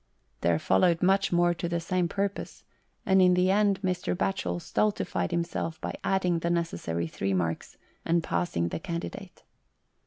[0.39, 2.63] There followed much more to the same purpose,
[3.05, 4.17] and in the end Mr.
[4.17, 9.43] Batchel stultified himself by adding the necessary three marks, and passing the candidate.